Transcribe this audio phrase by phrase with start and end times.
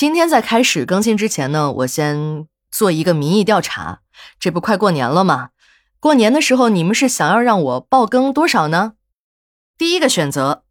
[0.00, 4.00] 今天在开始更新之前呢，我先做一个民意调查。
[4.38, 5.50] 这不快过年了吗？
[5.98, 8.94] 过年的时候你们是想要让我爆更多少呢？
[9.76, 10.64] 第一个选择，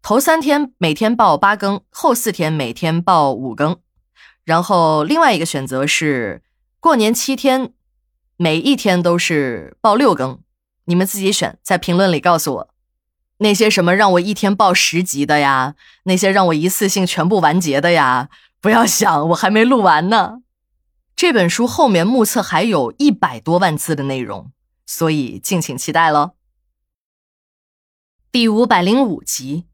[0.00, 3.76] 头三天每天报八更，后四天每天报五更。
[4.44, 6.44] 然后另外一个选择是，
[6.78, 7.72] 过年七天，
[8.36, 10.38] 每一天都是报六更。
[10.84, 12.68] 你们自己选，在评论里告诉我。
[13.38, 15.74] 那些什么让我一天报十集的呀？
[16.04, 18.28] 那些让我一次性全部完结的呀？
[18.60, 20.42] 不要想，我还没录完呢。
[21.16, 24.52] 这本书后面目测还有一百多万字的内容，
[24.84, 26.32] 所以敬请期待喽。
[28.30, 29.66] 第五百零五集，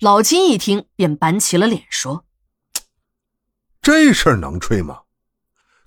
[0.00, 2.24] 老金一听便板起了脸说
[3.82, 5.02] ：“这事儿能吹吗？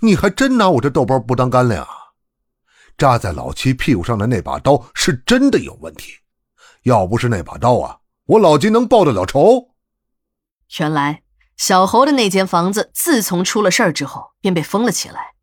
[0.02, 2.14] 你还真拿我这豆包不当干粮啊？
[2.98, 6.14] 扎在老七屁股上的那把刀是真的有问题。”
[6.84, 9.72] 要不是那把刀啊，我老金能报得了仇？
[10.80, 11.24] 原来
[11.58, 15.34] 小侯的那间房子自从出了事儿之后，便被封了起来。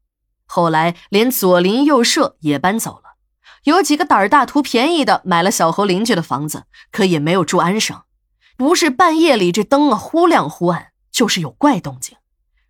[0.44, 3.16] 后来连左邻右舍也搬走了，
[3.64, 8.02] 有几个胆儿大图便宜的买了小侯邻居的房子，可也没有住安生。
[8.56, 12.16] 不是半夜里这灯啊忽亮忽暗，就是有怪动静，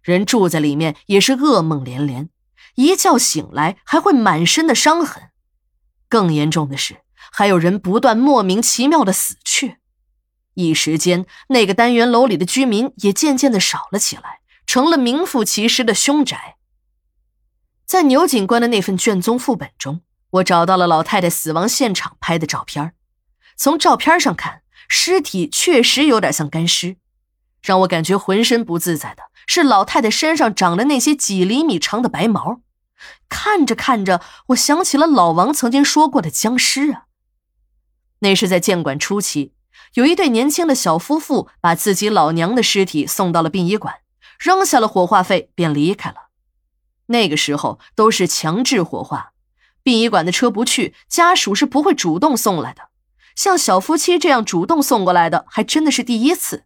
[0.02, 2.30] 人住在里面也是噩梦连连，
[2.76, 5.30] 一觉醒来还会满身的伤痕。
[6.08, 6.98] 更严重的是。
[7.34, 9.78] 还有人不断莫名其妙的死去，
[10.54, 16.56] 一时间，那个单元楼里的居民也渐渐的少了起来，成了名副其实的凶宅。
[17.86, 22.94] 在牛警官的那份卷宗副本中，我找到了老太太死亡现场拍的照片。
[23.56, 26.96] 从照片上看，尸体确实有点像干尸。
[27.60, 32.60] 让我感觉浑身不自在的是老太太身上长了那些几厘米长的白毛。
[33.28, 37.04] 看着看着，我想起了老王曾经说过的僵尸啊。
[38.20, 39.52] 那是在建馆初期，
[39.94, 43.96] 有一对年轻的小夫妇把自己老娘的尸体送到了殡仪馆，
[44.38, 46.28] 扔下了火化费便离开了。
[47.06, 49.32] 那个时候都是强制火化，
[49.82, 52.88] 殡仪馆的车不去，家属是不会主动送来的。
[53.36, 56.64] 像小夫妻这样主动送过来的，还真的是第一次。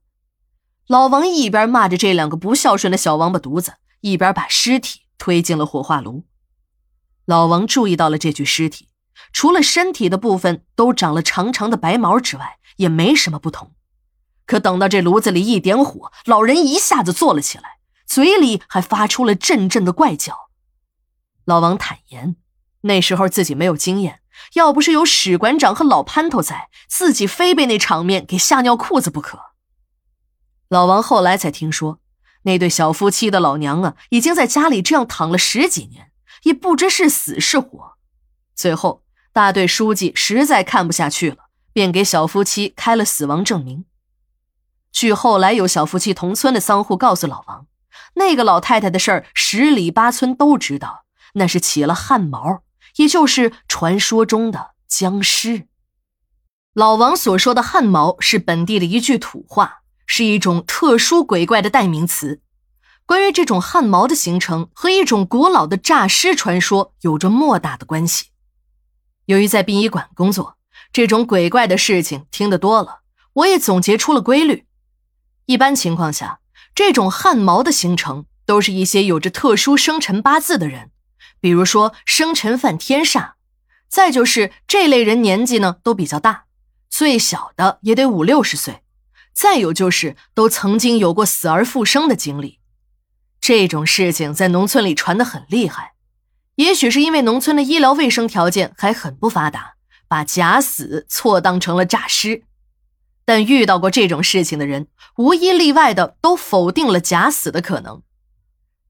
[0.86, 6.24] 老王一边骂着这两个不孝顺的小王八犊子，一边把尸体推进了火化炉。
[7.24, 8.88] 老王注意到了这具尸体。
[9.32, 13.74] 除了身体的部分都长了长长的白毛之外，也没什么不同。
[14.46, 20.50] 可等到这炉子里一点火，老人一下子坐了起来，嘴里还发出了阵阵的怪叫。
[21.44, 22.36] 老王坦言，
[22.82, 24.20] 那时候自己没有经验，
[24.54, 29.40] 要不是有史馆长和老潘头在，自己非被那场面给吓尿裤子不可。
[30.68, 32.00] 老王后来才听说，
[32.42, 36.12] 那对小夫妻的老娘啊，已经在家里这样躺了十几年，
[36.44, 37.94] 也不知是死是活，
[38.54, 39.02] 最后。
[39.32, 41.45] 大队书记实在看不下去了，
[41.76, 43.84] 便给小夫妻开了死亡证明。
[44.92, 47.66] 据后来有小夫妻同村的丧户告诉老王，
[48.14, 51.04] 那个老太太的事儿十里八村都知道，
[51.34, 52.62] 那是起了汗毛，
[52.96, 55.66] 也就是传说中的僵尸。
[56.72, 62.40] 老王所说的汗毛是本地的一句土话，是一种特殊鬼怪的代名词。
[63.04, 68.28] 关于这种汗毛的形成，和一种古老的诈尸传说有着莫大的关系。
[69.26, 70.55] 由于在殡仪馆工作，
[70.92, 73.00] 这种鬼怪的事情听得多了，
[73.34, 74.66] 我也总结出了规律。
[75.46, 76.40] 一般情况下，
[76.74, 80.90] 这种汗毛的形成都是一些有着特殊生辰八字的人，
[81.40, 83.32] 比如说生辰犯天煞，
[83.88, 86.44] 再就是这类人年纪呢都比较大，
[86.88, 88.82] 最小的也得五六十岁，
[89.32, 92.58] 再有就是都曾经有过死而复生的经历。
[93.40, 95.92] 这种事情在农村里传得很厉害。
[96.56, 99.75] 也许是因为农村的医疗卫生条件还很不发达，
[100.08, 102.42] 把假死错当成了诈尸。
[103.24, 104.86] 但遇到过这种事情的人，
[105.16, 108.02] 无一例外的都否定了假死的可能。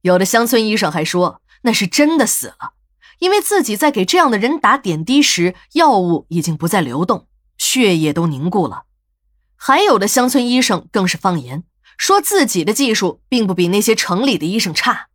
[0.02, 2.74] 有的乡村医生还说那是真的死了，
[3.18, 7.26] 因为自己在给这样的人打点滴时，药物已经不再流动，
[7.56, 8.84] 血液都凝固了。
[9.56, 11.64] 还有的乡村医生更是放言，
[11.96, 15.08] 说自己的技术并不比那些城里的医生差。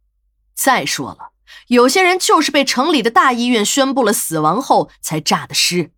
[0.55, 1.30] 再说了。
[1.67, 5.91] 有些人就是被城里的大医院宣布了死亡后才诈的尸。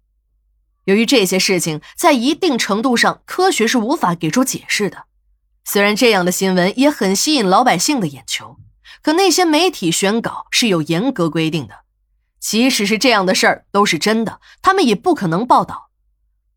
[0.86, 5.06] 由于这些事情在一定程度上科学是无法给出解释的，
[5.64, 8.58] 虽然这样的新闻也很吸引老百姓的眼球，
[9.02, 11.84] 可那些媒体宣稿是有严格规定的，
[12.40, 15.90] 即使是这样的事儿都是真的，他们也不可能报道。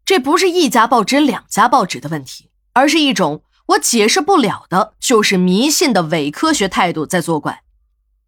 [0.04, 7.62] 这不是一家报纸两家报纸的问题，而是一种我解释不了的，就是迷信的伪科学态度在作怪。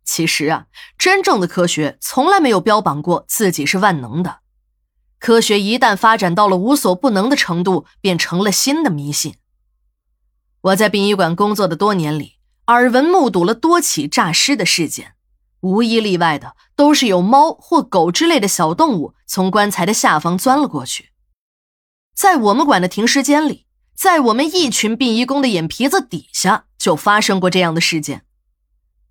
[0.09, 0.65] 其实啊，
[0.97, 4.39] 真正的科学从来没有标榜过自己是万能的。
[5.19, 9.35] 科学一旦发展到了无所不能的程度，便成了新的迷信。
[10.63, 12.37] 我在殡仪馆工作的多年里，
[12.69, 15.13] 耳闻目睹了多起诈尸的事件，
[15.61, 21.11] 无一例外的都是有猫或狗之类的小动物从棺材的下方钻了过去。
[22.15, 28.25] 在我们馆的停尸间里，在我们一群殡仪工的眼皮子底下，就发生过这样的事件。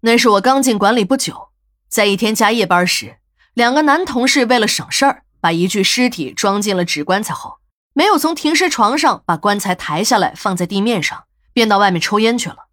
[0.01, 1.49] 那是我刚进馆里不久，
[1.89, 3.17] 在一天加夜班时，
[3.53, 7.57] 两个男同事为了省事儿，把一具尸体装进了纸棺材后，
[7.93, 11.23] 没有从停尸床上把棺材抬下来放在地面上。
[11.57, 12.67] 便到外面抽烟去了。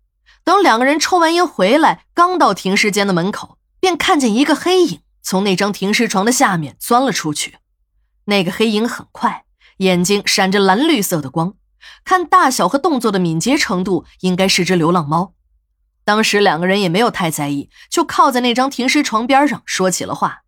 [0.44, 7.56] 等两个人抽完烟回来，刚到停尸间的门口，便看见一个黑影从那张停尸床的下面钻了出去。
[8.26, 9.44] 那个黑影很快，
[9.79, 11.55] 眼睛闪着蓝绿色的光，
[12.05, 15.32] 看大小和动作的敏捷程度，应该是只流浪猫。
[16.05, 20.44] 当时两个人也没有太在意，就靠在那张停尸床边上说起了话。